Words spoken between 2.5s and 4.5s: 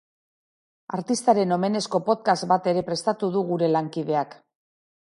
bat ere prestatu du gure lankideak.